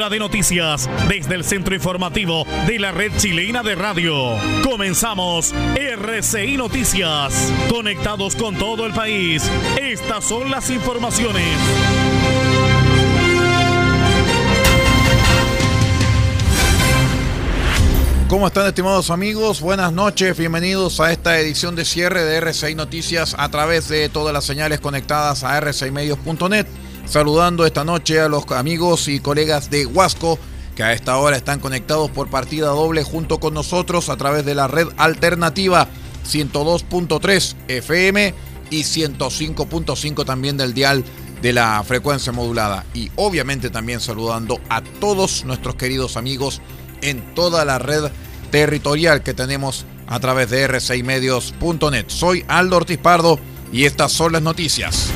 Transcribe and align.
Hora 0.00 0.08
de 0.08 0.18
noticias 0.18 0.88
desde 1.10 1.34
el 1.34 1.44
centro 1.44 1.74
informativo 1.74 2.46
de 2.66 2.78
la 2.78 2.90
red 2.90 3.12
chilena 3.18 3.62
de 3.62 3.74
radio. 3.74 4.34
Comenzamos 4.64 5.52
RCI 5.76 6.56
Noticias. 6.56 7.52
Conectados 7.68 8.34
con 8.34 8.56
todo 8.56 8.86
el 8.86 8.94
país. 8.94 9.42
Estas 9.78 10.24
son 10.24 10.50
las 10.50 10.70
informaciones. 10.70 11.44
¿Cómo 18.28 18.46
están 18.46 18.68
estimados 18.68 19.10
amigos? 19.10 19.60
Buenas 19.60 19.92
noches, 19.92 20.38
bienvenidos 20.38 20.98
a 21.00 21.12
esta 21.12 21.38
edición 21.38 21.76
de 21.76 21.84
cierre 21.84 22.24
de 22.24 22.36
RCI 22.36 22.74
Noticias 22.74 23.36
a 23.36 23.50
través 23.50 23.88
de 23.88 24.08
todas 24.08 24.32
las 24.32 24.44
señales 24.44 24.80
conectadas 24.80 25.44
a 25.44 25.60
rcimedios.net. 25.60 26.66
Saludando 27.10 27.66
esta 27.66 27.82
noche 27.82 28.20
a 28.20 28.28
los 28.28 28.48
amigos 28.52 29.08
y 29.08 29.18
colegas 29.18 29.68
de 29.68 29.84
Huasco 29.84 30.38
que 30.76 30.84
a 30.84 30.92
esta 30.92 31.16
hora 31.16 31.36
están 31.36 31.58
conectados 31.58 32.08
por 32.08 32.30
partida 32.30 32.68
doble 32.68 33.02
junto 33.02 33.40
con 33.40 33.52
nosotros 33.52 34.08
a 34.08 34.16
través 34.16 34.44
de 34.44 34.54
la 34.54 34.68
red 34.68 34.86
alternativa 34.96 35.88
102.3 36.24 37.56
FM 37.66 38.32
y 38.70 38.82
105.5 38.82 40.24
también 40.24 40.56
del 40.56 40.72
dial 40.72 41.04
de 41.42 41.52
la 41.52 41.82
frecuencia 41.82 42.30
modulada. 42.30 42.86
Y 42.94 43.10
obviamente 43.16 43.70
también 43.70 43.98
saludando 43.98 44.60
a 44.68 44.80
todos 44.80 45.44
nuestros 45.44 45.74
queridos 45.74 46.16
amigos 46.16 46.62
en 47.02 47.34
toda 47.34 47.64
la 47.64 47.80
red 47.80 48.04
territorial 48.52 49.24
que 49.24 49.34
tenemos 49.34 49.84
a 50.06 50.20
través 50.20 50.48
de 50.50 50.64
r6medios.net. 50.68 52.04
Soy 52.06 52.44
Aldo 52.46 52.76
Ortiz 52.76 52.98
Pardo 52.98 53.40
y 53.72 53.86
estas 53.86 54.12
son 54.12 54.30
las 54.30 54.42
noticias. 54.42 55.10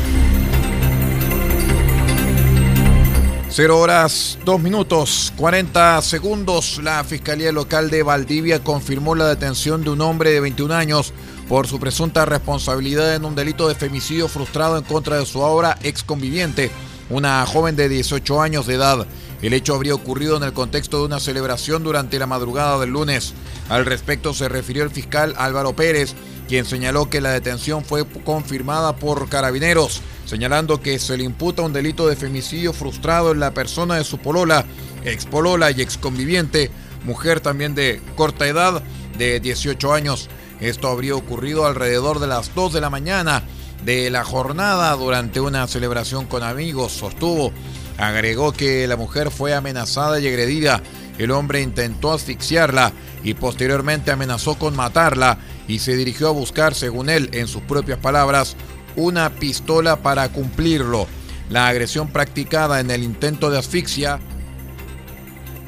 0 3.56 3.78
horas 3.78 4.36
2 4.44 4.60
minutos 4.60 5.32
40 5.36 6.02
segundos. 6.02 6.80
La 6.82 7.04
Fiscalía 7.04 7.52
Local 7.52 7.88
de 7.88 8.02
Valdivia 8.02 8.64
confirmó 8.64 9.14
la 9.14 9.28
detención 9.28 9.84
de 9.84 9.90
un 9.90 10.00
hombre 10.00 10.32
de 10.32 10.40
21 10.40 10.74
años 10.74 11.12
por 11.48 11.68
su 11.68 11.78
presunta 11.78 12.24
responsabilidad 12.24 13.14
en 13.14 13.24
un 13.24 13.36
delito 13.36 13.68
de 13.68 13.76
femicidio 13.76 14.26
frustrado 14.26 14.76
en 14.76 14.82
contra 14.82 15.20
de 15.20 15.24
su 15.24 15.40
ahora 15.44 15.78
ex 15.84 16.02
conviviente, 16.02 16.72
una 17.10 17.46
joven 17.46 17.76
de 17.76 17.88
18 17.88 18.42
años 18.42 18.66
de 18.66 18.74
edad. 18.74 19.06
El 19.40 19.52
hecho 19.52 19.76
habría 19.76 19.94
ocurrido 19.94 20.36
en 20.36 20.42
el 20.42 20.52
contexto 20.52 20.98
de 20.98 21.04
una 21.04 21.20
celebración 21.20 21.84
durante 21.84 22.18
la 22.18 22.26
madrugada 22.26 22.80
del 22.80 22.90
lunes. 22.90 23.34
Al 23.68 23.86
respecto 23.86 24.34
se 24.34 24.48
refirió 24.48 24.82
el 24.82 24.90
fiscal 24.90 25.32
Álvaro 25.36 25.76
Pérez, 25.76 26.16
quien 26.48 26.64
señaló 26.64 27.08
que 27.08 27.20
la 27.20 27.30
detención 27.30 27.84
fue 27.84 28.06
confirmada 28.24 28.96
por 28.96 29.28
carabineros, 29.28 30.02
señalando 30.26 30.80
que 30.80 30.98
se 30.98 31.16
le 31.16 31.24
imputa 31.24 31.62
un 31.62 31.72
delito 31.72 32.06
de 32.06 32.16
femicidio 32.16 32.72
frustrado 32.72 33.32
en 33.32 33.40
la 33.40 33.52
persona 33.52 33.96
de 33.96 34.04
su 34.04 34.18
polola, 34.18 34.64
ex 35.04 35.26
polola 35.26 35.70
y 35.70 35.80
ex 35.80 35.98
conviviente, 35.98 36.70
mujer 37.04 37.40
también 37.40 37.74
de 37.74 38.00
corta 38.16 38.46
edad, 38.46 38.82
de 39.18 39.40
18 39.40 39.92
años. 39.92 40.28
Esto 40.60 40.88
habría 40.88 41.14
ocurrido 41.14 41.66
alrededor 41.66 42.20
de 42.20 42.26
las 42.26 42.54
2 42.54 42.72
de 42.72 42.80
la 42.80 42.90
mañana 42.90 43.42
de 43.84 44.10
la 44.10 44.24
jornada 44.24 44.92
durante 44.96 45.40
una 45.40 45.66
celebración 45.66 46.26
con 46.26 46.42
amigos, 46.42 46.92
sostuvo. 46.92 47.52
Agregó 47.98 48.52
que 48.52 48.86
la 48.86 48.96
mujer 48.96 49.30
fue 49.30 49.54
amenazada 49.54 50.18
y 50.20 50.26
agredida. 50.26 50.82
El 51.18 51.30
hombre 51.30 51.60
intentó 51.60 52.12
asfixiarla 52.12 52.92
y 53.22 53.34
posteriormente 53.34 54.10
amenazó 54.10 54.58
con 54.58 54.74
matarla 54.74 55.38
y 55.68 55.78
se 55.78 55.96
dirigió 55.96 56.28
a 56.28 56.32
buscar, 56.32 56.74
según 56.74 57.08
él, 57.08 57.30
en 57.32 57.48
sus 57.48 57.62
propias 57.62 57.98
palabras, 57.98 58.56
una 58.96 59.30
pistola 59.30 59.96
para 59.96 60.28
cumplirlo. 60.28 61.06
La 61.50 61.68
agresión 61.68 62.08
practicada 62.08 62.80
en 62.80 62.90
el 62.90 63.02
intento 63.02 63.50
de 63.50 63.58
asfixia 63.58 64.20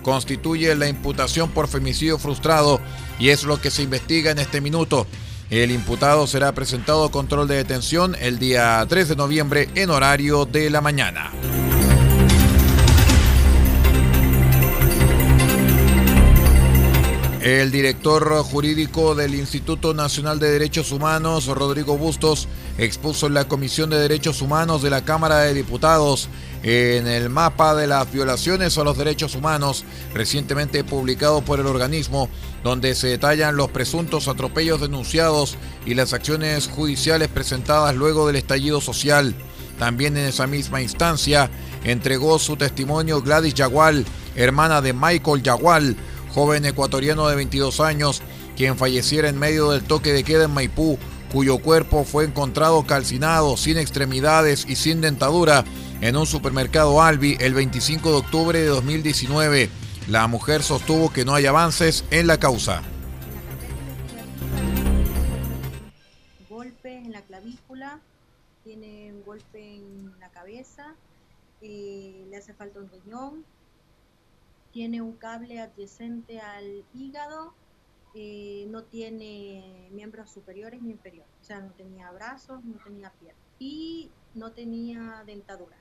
constituye 0.02 0.74
la 0.76 0.88
imputación 0.88 1.50
por 1.50 1.68
femicidio 1.68 2.18
frustrado 2.18 2.80
y 3.18 3.30
es 3.30 3.44
lo 3.44 3.60
que 3.60 3.70
se 3.70 3.82
investiga 3.82 4.30
en 4.30 4.38
este 4.38 4.60
minuto. 4.60 5.06
El 5.50 5.70
imputado 5.70 6.26
será 6.26 6.52
presentado 6.52 7.04
a 7.04 7.10
control 7.10 7.48
de 7.48 7.56
detención 7.56 8.16
el 8.20 8.38
día 8.38 8.84
3 8.88 9.08
de 9.08 9.16
noviembre 9.16 9.68
en 9.74 9.90
horario 9.90 10.44
de 10.44 10.70
la 10.70 10.80
mañana. 10.80 11.32
El 17.46 17.70
director 17.70 18.42
jurídico 18.42 19.14
del 19.14 19.36
Instituto 19.36 19.94
Nacional 19.94 20.40
de 20.40 20.50
Derechos 20.50 20.90
Humanos, 20.90 21.46
Rodrigo 21.46 21.96
Bustos, 21.96 22.48
expuso 22.76 23.28
en 23.28 23.34
la 23.34 23.46
Comisión 23.46 23.88
de 23.88 24.00
Derechos 24.00 24.42
Humanos 24.42 24.82
de 24.82 24.90
la 24.90 25.04
Cámara 25.04 25.38
de 25.38 25.54
Diputados 25.54 26.28
en 26.64 27.06
el 27.06 27.30
mapa 27.30 27.76
de 27.76 27.86
las 27.86 28.12
violaciones 28.12 28.76
a 28.76 28.82
los 28.82 28.98
derechos 28.98 29.36
humanos 29.36 29.84
recientemente 30.12 30.82
publicado 30.82 31.40
por 31.40 31.60
el 31.60 31.66
organismo, 31.66 32.28
donde 32.64 32.96
se 32.96 33.06
detallan 33.06 33.54
los 33.54 33.70
presuntos 33.70 34.26
atropellos 34.26 34.80
denunciados 34.80 35.56
y 35.84 35.94
las 35.94 36.14
acciones 36.14 36.66
judiciales 36.66 37.28
presentadas 37.28 37.94
luego 37.94 38.26
del 38.26 38.34
estallido 38.34 38.80
social. 38.80 39.36
También 39.78 40.16
en 40.16 40.26
esa 40.26 40.48
misma 40.48 40.82
instancia 40.82 41.48
entregó 41.84 42.40
su 42.40 42.56
testimonio 42.56 43.22
Gladys 43.22 43.54
Yagual, 43.54 44.04
hermana 44.34 44.80
de 44.80 44.92
Michael 44.92 45.44
Yagual, 45.44 45.96
joven 46.36 46.66
ecuatoriano 46.66 47.28
de 47.28 47.34
22 47.34 47.80
años, 47.80 48.20
quien 48.58 48.76
falleciera 48.76 49.30
en 49.30 49.38
medio 49.38 49.70
del 49.70 49.82
toque 49.82 50.12
de 50.12 50.22
queda 50.22 50.44
en 50.44 50.50
Maipú, 50.50 50.98
cuyo 51.32 51.56
cuerpo 51.56 52.04
fue 52.04 52.26
encontrado 52.26 52.86
calcinado, 52.86 53.56
sin 53.56 53.78
extremidades 53.78 54.66
y 54.68 54.76
sin 54.76 55.00
dentadura, 55.00 55.64
en 56.02 56.14
un 56.14 56.26
supermercado 56.26 57.00
Albi 57.00 57.38
el 57.40 57.54
25 57.54 58.10
de 58.10 58.16
octubre 58.16 58.60
de 58.60 58.66
2019. 58.66 59.70
La 60.08 60.26
mujer 60.26 60.62
sostuvo 60.62 61.10
que 61.10 61.24
no 61.24 61.34
hay 61.34 61.46
avances 61.46 62.04
en 62.10 62.26
la 62.26 62.38
causa. 62.38 62.82
Golpes 66.50 67.02
en 67.02 67.12
la 67.12 67.22
clavícula, 67.22 67.98
tiene 68.62 69.10
un 69.14 69.24
golpe 69.24 69.76
en 69.76 70.12
la 70.20 70.28
cabeza, 70.28 70.92
eh, 71.62 72.26
le 72.28 72.36
hace 72.36 72.52
falta 72.52 72.78
un 72.78 72.90
riñón, 72.90 73.42
tiene 74.76 75.00
un 75.00 75.14
cable 75.14 75.58
adyacente 75.58 76.38
al 76.38 76.84
hígado, 76.92 77.54
eh, 78.14 78.66
no 78.68 78.82
tiene 78.82 79.88
miembros 79.90 80.30
superiores 80.30 80.82
ni 80.82 80.90
inferiores, 80.90 81.32
o 81.40 81.44
sea, 81.46 81.60
no 81.60 81.70
tenía 81.70 82.10
brazos, 82.10 82.62
no 82.62 82.76
tenía 82.84 83.10
piernas 83.18 83.40
y 83.58 84.10
no 84.34 84.52
tenía 84.52 85.22
dentadura. 85.24 85.78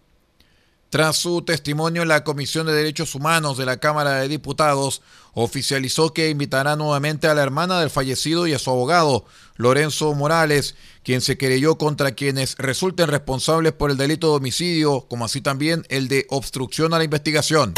Tras 0.89 1.17
su 1.17 1.41
testimonio 1.41 2.05
la 2.05 2.23
Comisión 2.23 2.67
de 2.67 2.71
Derechos 2.71 3.15
Humanos 3.15 3.57
de 3.57 3.65
la 3.65 3.81
Cámara 3.81 4.13
de 4.13 4.29
Diputados, 4.29 5.01
oficializó 5.33 6.13
que 6.13 6.29
invitará 6.29 6.77
nuevamente 6.77 7.27
a 7.27 7.33
la 7.33 7.43
hermana 7.43 7.81
del 7.81 7.89
fallecido 7.89 8.47
y 8.47 8.53
a 8.53 8.59
su 8.59 8.69
abogado, 8.69 9.25
Lorenzo 9.57 10.13
Morales, 10.13 10.75
quien 11.03 11.19
se 11.19 11.37
querelló 11.37 11.77
contra 11.77 12.13
quienes 12.13 12.55
resulten 12.57 13.09
responsables 13.09 13.73
por 13.73 13.91
el 13.91 13.97
delito 13.97 14.29
de 14.29 14.37
homicidio, 14.37 15.01
como 15.09 15.25
así 15.25 15.41
también 15.41 15.83
el 15.89 16.07
de 16.07 16.27
obstrucción 16.29 16.93
a 16.93 16.97
la 16.97 17.03
investigación. 17.03 17.73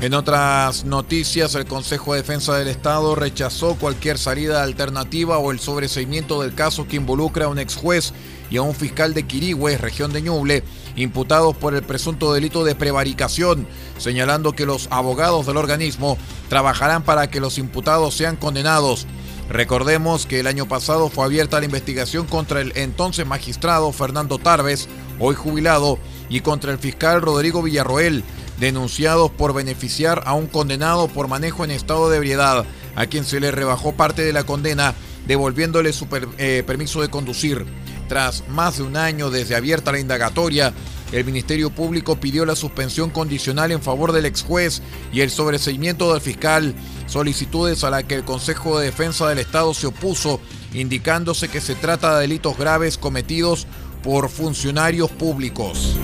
En 0.00 0.14
otras 0.14 0.84
noticias, 0.84 1.56
el 1.56 1.66
Consejo 1.66 2.12
de 2.12 2.20
Defensa 2.20 2.56
del 2.56 2.68
Estado 2.68 3.16
rechazó 3.16 3.74
cualquier 3.74 4.16
salida 4.16 4.62
alternativa 4.62 5.38
o 5.38 5.50
el 5.50 5.58
sobreseimiento 5.58 6.40
del 6.40 6.54
caso 6.54 6.86
que 6.86 6.94
involucra 6.94 7.46
a 7.46 7.48
un 7.48 7.58
ex 7.58 7.74
juez 7.74 8.12
y 8.48 8.58
a 8.58 8.62
un 8.62 8.76
fiscal 8.76 9.12
de 9.12 9.24
Quirigüe, 9.24 9.76
región 9.76 10.12
de 10.12 10.22
Ñuble, 10.22 10.62
imputados 10.94 11.56
por 11.56 11.74
el 11.74 11.82
presunto 11.82 12.32
delito 12.32 12.62
de 12.62 12.76
prevaricación, 12.76 13.66
señalando 13.98 14.52
que 14.52 14.66
los 14.66 14.86
abogados 14.92 15.46
del 15.46 15.56
organismo 15.56 16.16
trabajarán 16.48 17.02
para 17.02 17.28
que 17.28 17.40
los 17.40 17.58
imputados 17.58 18.14
sean 18.14 18.36
condenados. 18.36 19.04
Recordemos 19.50 20.26
que 20.26 20.38
el 20.38 20.46
año 20.46 20.68
pasado 20.68 21.08
fue 21.08 21.24
abierta 21.24 21.58
la 21.58 21.64
investigación 21.66 22.26
contra 22.26 22.60
el 22.60 22.72
entonces 22.76 23.26
magistrado 23.26 23.90
Fernando 23.90 24.38
Tarves, 24.38 24.88
hoy 25.18 25.34
jubilado, 25.34 25.98
y 26.28 26.40
contra 26.40 26.70
el 26.70 26.78
fiscal 26.78 27.22
Rodrigo 27.22 27.62
Villarroel, 27.62 28.22
denunciados 28.60 29.30
por 29.30 29.54
beneficiar 29.54 30.22
a 30.26 30.34
un 30.34 30.46
condenado 30.46 31.08
por 31.08 31.28
manejo 31.28 31.64
en 31.64 31.70
estado 31.70 32.10
de 32.10 32.16
ebriedad, 32.16 32.64
a 32.96 33.06
quien 33.06 33.24
se 33.24 33.40
le 33.40 33.50
rebajó 33.50 33.92
parte 33.92 34.22
de 34.22 34.32
la 34.32 34.44
condena, 34.44 34.94
devolviéndole 35.26 35.92
su 35.92 36.06
eh, 36.38 36.62
permiso 36.66 37.00
de 37.00 37.08
conducir. 37.08 37.66
Tras 38.08 38.48
más 38.48 38.78
de 38.78 38.84
un 38.84 38.96
año 38.96 39.30
desde 39.30 39.54
abierta 39.54 39.92
la 39.92 40.00
indagatoria, 40.00 40.72
el 41.12 41.24
Ministerio 41.24 41.70
Público 41.70 42.16
pidió 42.16 42.44
la 42.44 42.56
suspensión 42.56 43.10
condicional 43.10 43.72
en 43.72 43.82
favor 43.82 44.12
del 44.12 44.26
ex 44.26 44.42
juez 44.42 44.82
y 45.12 45.20
el 45.20 45.30
sobreseimiento 45.30 46.12
del 46.12 46.20
fiscal, 46.20 46.74
solicitudes 47.06 47.84
a 47.84 47.90
las 47.90 48.04
que 48.04 48.14
el 48.14 48.24
Consejo 48.24 48.78
de 48.78 48.86
Defensa 48.86 49.28
del 49.28 49.38
Estado 49.38 49.72
se 49.74 49.86
opuso, 49.86 50.40
indicándose 50.72 51.48
que 51.48 51.60
se 51.60 51.74
trata 51.74 52.14
de 52.14 52.22
delitos 52.22 52.58
graves 52.58 52.98
cometidos 52.98 53.66
por 54.02 54.28
funcionarios 54.28 55.10
públicos. 55.10 55.96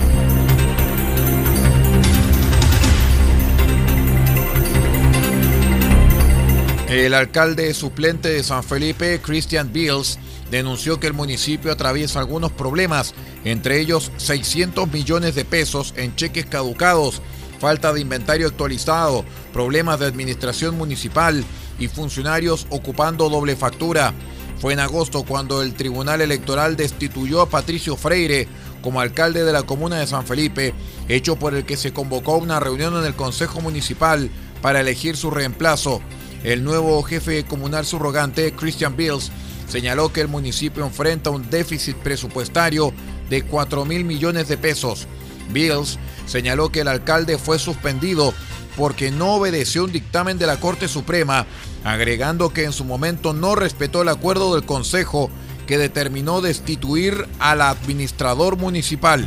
El 6.95 7.13
alcalde 7.13 7.75
suplente 7.75 8.29
de 8.29 8.45
San 8.45 8.63
Felipe, 8.63 9.21
Christian 9.21 9.73
Bills, 9.73 10.17
denunció 10.53 11.01
que 11.01 11.09
el 11.09 11.13
municipio 11.13 11.73
atraviesa 11.73 12.21
algunos 12.21 12.53
problemas, 12.53 13.15
entre 13.45 13.81
ellos 13.81 14.13
600 14.17 14.93
millones 14.93 15.35
de 15.35 15.45
pesos 15.45 15.93
en 15.97 16.15
cheques 16.15 16.47
caducados, 16.47 17.21
falta 17.59 17.93
de 17.93 18.01
inventario 18.01 18.47
actualizado, 18.47 19.25
problemas 19.53 19.99
de 19.99 20.07
administración 20.07 20.79
municipal 20.79 21.45
y 21.81 21.89
funcionarios 21.89 22.69
ocupando 22.71 23.29
doble 23.29 23.57
factura. 23.57 24.15
Fue 24.61 24.73
en 24.73 24.79
agosto 24.79 25.25
cuando 25.25 25.63
el 25.63 25.75
Tribunal 25.75 26.21
Electoral 26.21 26.77
destituyó 26.77 27.41
a 27.41 27.49
Patricio 27.49 27.97
Freire 27.97 28.47
como 28.83 29.01
alcalde 29.01 29.43
de 29.43 29.53
la 29.53 29.65
comuna 29.65 29.97
de 29.99 30.07
San 30.07 30.29
Felipe, 30.29 30.73
hecho 31.09 31.35
por 31.35 31.57
el 31.57 31.67
que 31.67 31.77
se 31.77 31.93
convocó 31.93 32.37
una 32.37 32.61
reunión 32.61 32.97
en 32.97 33.05
el 33.05 33.17
Consejo 33.17 33.61
Municipal 33.61 34.31
para 34.63 34.81
elegir 34.81 35.17
su 35.17 35.33
reemplazo. 35.33 36.01
El 36.45 36.63
nuevo 36.63 37.03
jefe 37.03 37.45
comunal 37.45 37.87
subrogante, 37.87 38.53
Christian 38.53 38.97
Bills, 38.97 39.33
señaló 39.67 40.13
que 40.13 40.21
el 40.21 40.29
municipio 40.29 40.85
enfrenta 40.85 41.31
un 41.31 41.49
déficit 41.49 41.97
presupuestario 41.97 42.93
de 43.31 43.43
4 43.43 43.87
mil 43.87 44.05
millones 44.05 44.49
de 44.49 44.59
pesos. 44.59 45.09
Bills 45.51 45.99
señaló 46.27 46.71
que 46.71 46.81
el 46.81 46.89
alcalde 46.89 47.39
fue 47.39 47.59
suspendido 47.59 48.35
porque 48.77 49.11
no 49.11 49.37
obedeció 49.37 49.85
un 49.85 49.93
dictamen 49.93 50.37
de 50.37 50.47
la 50.47 50.61
Corte 50.61 50.87
Suprema, 50.87 51.47
agregando 51.83 52.51
que 52.51 52.65
en 52.65 52.73
su 52.73 52.85
momento 52.85 53.33
no 53.33 53.55
respetó 53.55 54.03
el 54.03 54.09
acuerdo 54.11 54.55
del 54.55 54.67
Consejo 54.67 55.31
que 55.67 55.79
determinó 55.79 56.43
destituir 56.43 57.27
al 57.39 57.63
administrador 57.63 58.59
municipal. 58.59 59.27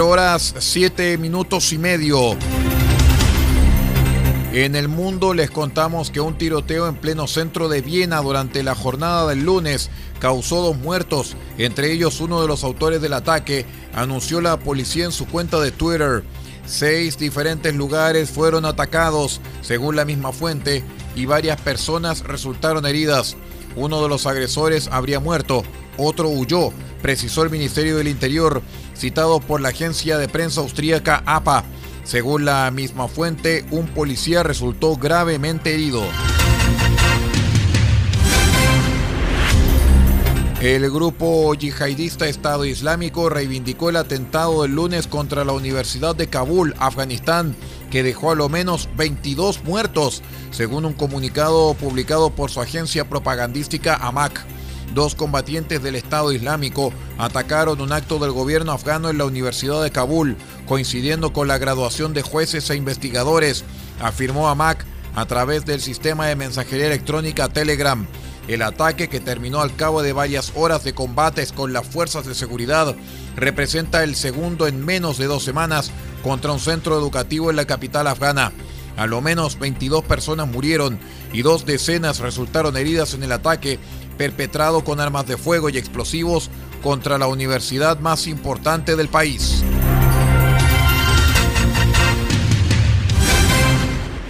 Horas, 0.00 0.54
siete 0.58 1.18
minutos 1.18 1.72
y 1.72 1.78
medio. 1.78 2.36
En 4.52 4.74
el 4.74 4.88
mundo 4.88 5.34
les 5.34 5.50
contamos 5.50 6.10
que 6.10 6.20
un 6.20 6.38
tiroteo 6.38 6.86
en 6.88 6.94
pleno 6.96 7.26
centro 7.26 7.68
de 7.68 7.82
Viena 7.82 8.20
durante 8.20 8.62
la 8.62 8.74
jornada 8.74 9.26
del 9.26 9.44
lunes 9.44 9.90
causó 10.18 10.62
dos 10.62 10.76
muertos, 10.76 11.36
entre 11.58 11.92
ellos 11.92 12.20
uno 12.20 12.40
de 12.40 12.48
los 12.48 12.64
autores 12.64 13.02
del 13.02 13.12
ataque, 13.12 13.66
anunció 13.94 14.40
la 14.40 14.58
policía 14.58 15.04
en 15.04 15.12
su 15.12 15.26
cuenta 15.26 15.60
de 15.60 15.72
Twitter. 15.72 16.22
Seis 16.64 17.18
diferentes 17.18 17.74
lugares 17.74 18.30
fueron 18.30 18.64
atacados, 18.64 19.40
según 19.60 19.96
la 19.96 20.04
misma 20.04 20.32
fuente, 20.32 20.84
y 21.14 21.26
varias 21.26 21.60
personas 21.60 22.22
resultaron 22.24 22.86
heridas. 22.86 23.36
Uno 23.74 24.02
de 24.02 24.08
los 24.08 24.26
agresores 24.26 24.88
habría 24.92 25.18
muerto, 25.18 25.64
otro 25.96 26.28
huyó, 26.28 26.72
precisó 27.00 27.42
el 27.42 27.50
Ministerio 27.50 27.96
del 27.96 28.08
Interior, 28.08 28.62
citado 28.94 29.40
por 29.40 29.60
la 29.60 29.70
agencia 29.70 30.18
de 30.18 30.28
prensa 30.28 30.60
austríaca 30.60 31.22
APA. 31.26 31.64
Según 32.04 32.44
la 32.44 32.70
misma 32.70 33.08
fuente, 33.08 33.64
un 33.70 33.86
policía 33.88 34.42
resultó 34.42 34.96
gravemente 34.96 35.74
herido. 35.74 36.02
El 40.62 40.88
grupo 40.92 41.52
yihadista 41.54 42.28
Estado 42.28 42.64
Islámico 42.64 43.28
reivindicó 43.28 43.90
el 43.90 43.96
atentado 43.96 44.62
del 44.62 44.76
lunes 44.76 45.08
contra 45.08 45.44
la 45.44 45.52
Universidad 45.52 46.14
de 46.14 46.28
Kabul, 46.28 46.76
Afganistán, 46.78 47.56
que 47.90 48.04
dejó 48.04 48.30
a 48.30 48.36
lo 48.36 48.48
menos 48.48 48.88
22 48.96 49.64
muertos, 49.64 50.22
según 50.52 50.84
un 50.84 50.92
comunicado 50.92 51.74
publicado 51.74 52.30
por 52.30 52.52
su 52.52 52.60
agencia 52.60 53.08
propagandística 53.08 53.96
AMAC. 53.96 54.46
Dos 54.94 55.14
combatientes 55.14 55.82
del 55.82 55.94
Estado 55.94 56.32
Islámico 56.32 56.92
atacaron 57.16 57.80
un 57.80 57.92
acto 57.92 58.18
del 58.18 58.32
gobierno 58.32 58.72
afgano 58.72 59.08
en 59.08 59.16
la 59.16 59.24
Universidad 59.24 59.82
de 59.82 59.90
Kabul, 59.90 60.36
coincidiendo 60.66 61.32
con 61.32 61.48
la 61.48 61.56
graduación 61.56 62.12
de 62.12 62.20
jueces 62.20 62.68
e 62.68 62.76
investigadores, 62.76 63.64
afirmó 64.02 64.50
Amak 64.50 64.84
a 65.14 65.24
través 65.24 65.64
del 65.64 65.80
sistema 65.80 66.26
de 66.26 66.36
mensajería 66.36 66.86
electrónica 66.88 67.48
Telegram. 67.48 68.06
El 68.48 68.60
ataque, 68.60 69.08
que 69.08 69.20
terminó 69.20 69.60
al 69.60 69.74
cabo 69.76 70.02
de 70.02 70.12
varias 70.12 70.52
horas 70.56 70.84
de 70.84 70.94
combates 70.94 71.52
con 71.52 71.72
las 71.72 71.86
fuerzas 71.86 72.26
de 72.26 72.34
seguridad, 72.34 72.94
representa 73.34 74.04
el 74.04 74.14
segundo 74.14 74.66
en 74.66 74.84
menos 74.84 75.16
de 75.16 75.26
dos 75.26 75.42
semanas 75.42 75.90
contra 76.22 76.52
un 76.52 76.60
centro 76.60 76.98
educativo 76.98 77.48
en 77.48 77.56
la 77.56 77.64
capital 77.64 78.08
afgana. 78.08 78.52
A 78.96 79.06
lo 79.06 79.22
menos 79.22 79.58
22 79.58 80.04
personas 80.04 80.48
murieron 80.48 80.98
y 81.32 81.42
dos 81.42 81.64
decenas 81.64 82.18
resultaron 82.18 82.76
heridas 82.76 83.14
en 83.14 83.22
el 83.22 83.32
ataque 83.32 83.78
perpetrado 84.12 84.84
con 84.84 85.00
armas 85.00 85.26
de 85.26 85.36
fuego 85.36 85.68
y 85.68 85.78
explosivos 85.78 86.50
contra 86.82 87.18
la 87.18 87.26
universidad 87.26 87.98
más 88.00 88.26
importante 88.26 88.96
del 88.96 89.08
país. 89.08 89.62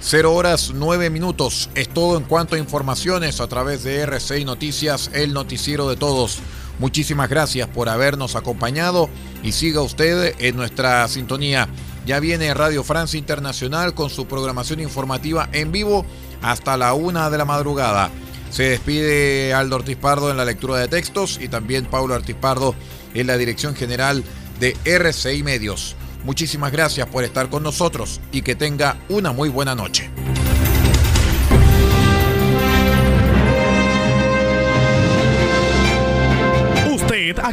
Cero 0.01 0.33
horas 0.33 0.71
nueve 0.75 1.09
minutos. 1.09 1.69
Es 1.73 1.89
todo 1.89 2.17
en 2.17 2.23
cuanto 2.25 2.55
a 2.55 2.59
informaciones 2.59 3.41
a 3.41 3.47
través 3.47 3.83
de 3.83 4.01
RCI 4.01 4.45
Noticias, 4.45 5.09
el 5.13 5.33
noticiero 5.33 5.89
de 5.89 5.95
todos. 5.95 6.39
Muchísimas 6.77 7.29
gracias 7.29 7.67
por 7.67 7.89
habernos 7.89 8.35
acompañado 8.35 9.09
y 9.41 9.53
siga 9.53 9.81
usted 9.81 10.35
en 10.39 10.55
nuestra 10.55 11.07
sintonía. 11.07 11.67
Ya 12.05 12.19
viene 12.19 12.53
Radio 12.53 12.83
Francia 12.83 13.17
Internacional 13.17 13.93
con 13.93 14.09
su 14.09 14.27
programación 14.27 14.81
informativa 14.81 15.49
en 15.51 15.71
vivo 15.71 16.05
hasta 16.41 16.77
la 16.77 16.93
una 16.93 17.29
de 17.29 17.37
la 17.37 17.45
madrugada. 17.45 18.11
Se 18.53 18.61
despide 18.61 19.51
Aldo 19.51 19.77
Ortiz 19.77 19.97
Pardo 19.97 20.29
en 20.29 20.37
la 20.37 20.45
lectura 20.45 20.77
de 20.77 20.87
textos 20.87 21.39
y 21.41 21.47
también 21.47 21.85
Paulo 21.85 22.13
Ortiz 22.13 22.35
Pardo 22.35 22.75
en 23.15 23.25
la 23.25 23.35
dirección 23.35 23.75
general 23.75 24.23
de 24.59 24.77
RCI 24.85 25.41
Medios. 25.41 25.95
Muchísimas 26.23 26.71
gracias 26.71 27.07
por 27.07 27.23
estar 27.23 27.49
con 27.49 27.63
nosotros 27.63 28.21
y 28.31 28.43
que 28.43 28.53
tenga 28.53 28.97
una 29.09 29.31
muy 29.31 29.49
buena 29.49 29.73
noche. 29.73 30.11